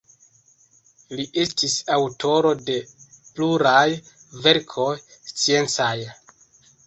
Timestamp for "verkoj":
4.47-4.89